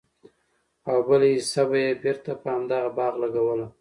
او 0.89 0.97
بله 1.07 1.27
حيصه 1.35 1.63
به 1.69 1.77
ئي 1.85 1.91
بيرته 2.03 2.31
په 2.41 2.47
همدغه 2.53 2.89
باغ 2.97 3.13
لګوله!! 3.23 3.65